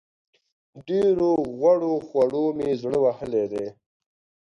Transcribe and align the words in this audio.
ډېرو 0.87 1.31
غوړو 1.57 1.93
خوړو 2.07 2.43
مې 2.57 2.69
زړه 2.81 2.97
وهلی 3.05 3.45
دی. 3.51 3.67